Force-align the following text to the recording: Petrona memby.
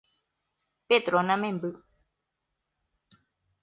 Petrona 0.87 1.37
memby. 1.37 1.71